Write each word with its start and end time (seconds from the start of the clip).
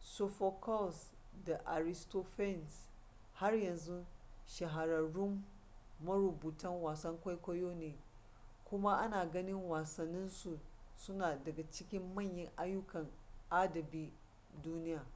sophocles 0.00 1.08
da 1.46 1.60
aristophanes 1.64 2.88
har 3.32 3.52
yanzu 3.54 4.04
shahararrun 4.46 5.44
marubutan 6.02 6.82
wasan 6.82 7.18
kwaikwayo 7.18 7.74
ne 7.74 7.98
kuma 8.64 8.96
ana 8.98 9.26
ganin 9.26 9.68
wasannin 9.68 10.30
su 10.30 10.58
suna 10.96 11.36
daga 11.44 11.70
cikin 11.70 12.14
manyan 12.14 12.50
ayyukan 12.56 13.06
adabin 13.50 14.12
duniya 14.62 15.06